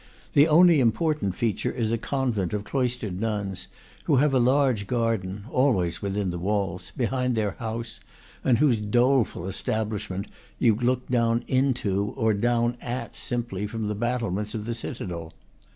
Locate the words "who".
4.05-4.15